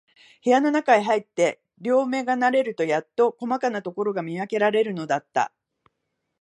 [0.43, 5.53] 部屋のなかへ入って、両眼が慣れるとやっと、こまかなところが見わけられるのだった。